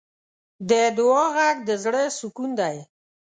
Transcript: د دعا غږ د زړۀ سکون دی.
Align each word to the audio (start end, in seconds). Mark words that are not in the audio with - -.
د 0.69 0.71
دعا 0.97 1.25
غږ 1.35 1.57
د 1.67 1.69
زړۀ 1.83 2.03
سکون 2.19 2.49
دی. 2.59 2.77